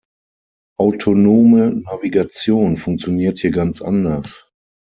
Autonome 0.79 1.75
Navigation 1.83 2.75
funktioniert 2.77 3.37
hier 3.37 3.51
ganz 3.51 3.83
anders. 3.83 4.47